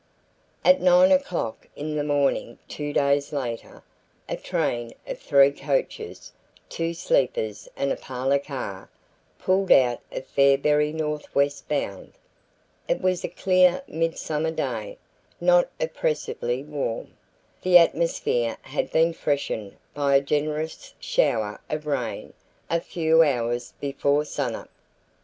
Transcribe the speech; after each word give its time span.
At 0.65 0.81
9 0.81 1.11
o'clock 1.11 1.67
in 1.75 1.95
the 1.95 2.03
morning 2.03 2.57
two 2.67 2.91
days 2.91 3.31
later, 3.31 3.83
a 4.27 4.35
train 4.35 4.93
of 5.05 5.19
three 5.19 5.51
coaches, 5.51 6.31
two 6.69 6.95
sleepers 6.95 7.69
and 7.75 7.91
a 7.91 7.95
parlor 7.95 8.39
car, 8.39 8.89
pulled 9.37 9.71
out 9.71 9.99
of 10.11 10.25
Fairberry 10.25 10.91
northwest 10.91 11.69
bound. 11.69 12.13
It 12.87 12.99
was 12.99 13.23
a 13.23 13.27
clear 13.29 13.83
midsummer 13.87 14.49
day, 14.49 14.97
not 15.39 15.69
oppressively 15.79 16.63
warm. 16.63 17.09
The 17.61 17.77
atmosphere 17.77 18.57
had 18.63 18.89
been 18.91 19.13
freshened 19.13 19.77
by 19.93 20.15
a 20.15 20.21
generous 20.21 20.95
shower 20.99 21.61
of 21.69 21.85
rain 21.85 22.33
a 22.71 22.81
few 22.81 23.21
hours 23.21 23.75
before 23.79 24.25
sunup. 24.25 24.71